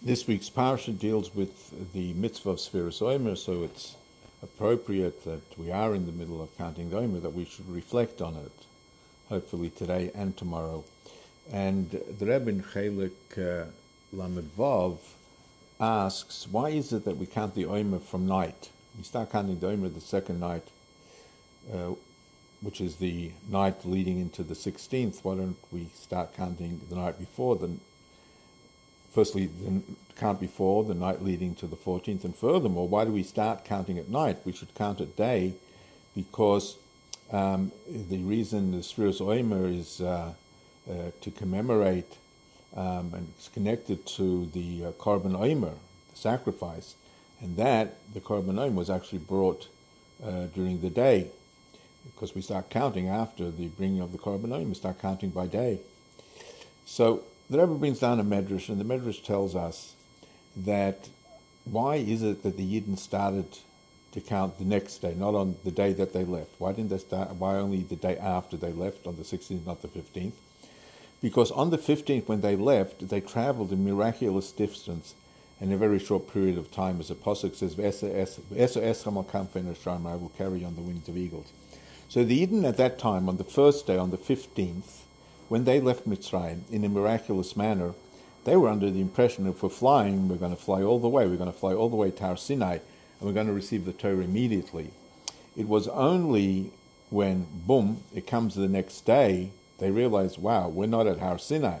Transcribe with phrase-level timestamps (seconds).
[0.00, 3.96] This week's parsha deals with the mitzvah of Sfiras Omer, so it's
[4.44, 8.22] appropriate that we are in the middle of counting the Omer, that we should reflect
[8.22, 8.52] on it,
[9.28, 10.84] hopefully today and tomorrow.
[11.52, 14.94] And the Rebbe in Chelik uh,
[15.80, 18.70] asks, why is it that we count the Omer from night?
[18.96, 20.68] We start counting the Omer the second night,
[21.74, 21.94] uh,
[22.60, 25.24] which is the night leading into the 16th.
[25.24, 27.78] Why don't we start counting the night before the
[29.18, 29.82] firstly, the
[30.14, 33.98] count before, the night leading to the 14th, and furthermore, why do we start counting
[33.98, 34.36] at night?
[34.44, 35.54] We should count at day
[36.14, 36.76] because
[37.32, 40.32] um, the reason the Sfiras Omer is uh,
[40.88, 42.16] uh, to commemorate
[42.76, 45.74] um, and it's connected to the uh, Korban Omer,
[46.12, 46.94] the sacrifice,
[47.40, 49.66] and that, the Korban Omer, was actually brought
[50.24, 51.26] uh, during the day
[52.04, 55.48] because we start counting after the bringing of the Korban Omer, we start counting by
[55.48, 55.80] day.
[56.86, 59.94] So the Rebbe brings down a medrash, and the medrash tells us
[60.56, 61.08] that
[61.64, 63.58] why is it that the Yidden started
[64.12, 66.50] to count the next day, not on the day that they left?
[66.58, 67.34] Why didn't they start?
[67.36, 70.32] Why only the day after they left, on the 16th, not the 15th?
[71.20, 75.14] Because on the 15th, when they left, they traveled a miraculous distance
[75.60, 77.74] in a very short period of time, as the Pasuk says,
[80.06, 81.52] I will carry on the wings of eagles.
[82.08, 85.02] So the Yidden at that time, on the first day, on the 15th,
[85.48, 87.94] when they left Mitzrayim in a miraculous manner,
[88.44, 91.26] they were under the impression if we're flying, we're going to fly all the way.
[91.26, 92.82] We're going to fly all the way to Har Sinai, and
[93.20, 94.90] we're going to receive the Torah immediately.
[95.56, 96.70] It was only
[97.10, 101.80] when, boom, it comes the next day, they realized, wow, we're not at Har Sinai.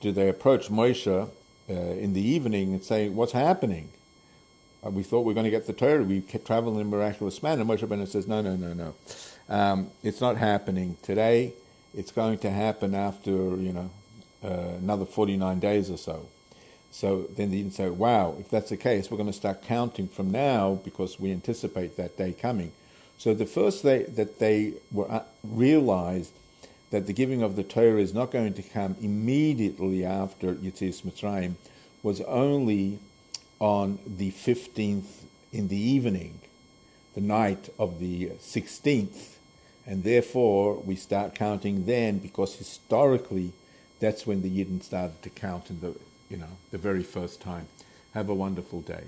[0.00, 3.90] Do they approach Moshe uh, in the evening and say, what's happening?
[4.84, 6.02] Uh, we thought we were going to get the Torah.
[6.02, 7.64] We traveling in a miraculous manner.
[7.64, 8.94] Moshe Rabbeinu says, no, no, no, no.
[9.48, 11.54] Um, it's not happening today
[11.96, 13.90] it's going to happen after, you know,
[14.42, 16.28] uh, another 49 days or so.
[16.90, 20.06] So then they didn't say, wow, if that's the case, we're going to start counting
[20.06, 22.72] from now because we anticipate that day coming.
[23.18, 26.32] So the first day that they were uh, realized
[26.90, 31.54] that the giving of the Torah is not going to come immediately after Yetzias Mitzrayim
[32.02, 33.00] was only
[33.58, 36.38] on the 15th in the evening,
[37.14, 39.34] the night of the 16th
[39.86, 43.52] and therefore we start counting then because historically
[44.00, 45.94] that's when the Yidden started to count in the
[46.28, 47.68] you know the very first time.
[48.12, 49.04] Have a wonderful day.